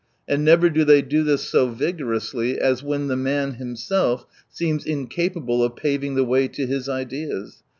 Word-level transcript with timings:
And 0.27 0.43
never 0.43 0.67
do 0.71 0.83
they 0.83 1.03
do 1.03 1.21
this 1.21 1.43
so 1.43 1.67
vigorously 1.69 2.59
as 2.59 2.81
when 2.81 3.05
the 3.05 3.15
man 3.15 3.53
himself 3.61 4.25
seems 4.49 4.83
incapable 4.83 5.63
of 5.63 5.75
paving 5.75 6.15
the 6.15 6.23
way 6.23 6.47
to 6.47 6.65
his 6.65 6.89
ideas 6.89 7.61